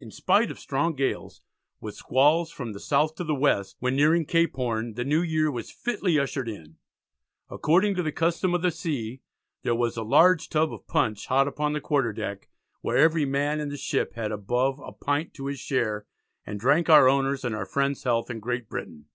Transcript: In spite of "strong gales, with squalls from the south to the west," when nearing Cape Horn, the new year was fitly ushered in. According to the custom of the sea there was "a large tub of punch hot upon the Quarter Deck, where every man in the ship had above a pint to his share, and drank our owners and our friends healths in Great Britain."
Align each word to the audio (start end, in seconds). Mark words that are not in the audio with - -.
In 0.00 0.10
spite 0.10 0.50
of 0.50 0.58
"strong 0.58 0.94
gales, 0.94 1.42
with 1.82 1.94
squalls 1.94 2.50
from 2.50 2.72
the 2.72 2.80
south 2.80 3.14
to 3.16 3.24
the 3.24 3.34
west," 3.34 3.76
when 3.78 3.94
nearing 3.94 4.24
Cape 4.24 4.54
Horn, 4.54 4.94
the 4.94 5.04
new 5.04 5.20
year 5.20 5.50
was 5.50 5.70
fitly 5.70 6.18
ushered 6.18 6.48
in. 6.48 6.78
According 7.50 7.94
to 7.96 8.02
the 8.02 8.10
custom 8.10 8.54
of 8.54 8.62
the 8.62 8.70
sea 8.70 9.20
there 9.62 9.74
was 9.74 9.98
"a 9.98 10.02
large 10.02 10.48
tub 10.48 10.72
of 10.72 10.86
punch 10.86 11.26
hot 11.26 11.46
upon 11.46 11.74
the 11.74 11.80
Quarter 11.82 12.14
Deck, 12.14 12.48
where 12.80 12.96
every 12.96 13.26
man 13.26 13.60
in 13.60 13.68
the 13.68 13.76
ship 13.76 14.14
had 14.14 14.32
above 14.32 14.78
a 14.80 14.92
pint 14.92 15.34
to 15.34 15.44
his 15.44 15.58
share, 15.60 16.06
and 16.46 16.58
drank 16.58 16.88
our 16.88 17.06
owners 17.06 17.44
and 17.44 17.54
our 17.54 17.66
friends 17.66 18.04
healths 18.04 18.30
in 18.30 18.40
Great 18.40 18.66
Britain." 18.66 19.08